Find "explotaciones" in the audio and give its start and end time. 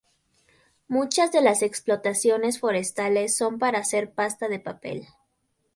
1.61-2.59